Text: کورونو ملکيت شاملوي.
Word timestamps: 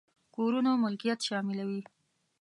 کورونو 0.35 0.71
ملکيت 0.83 1.19
شاملوي. 1.27 1.81